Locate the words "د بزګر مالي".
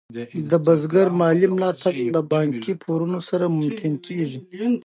0.49-1.47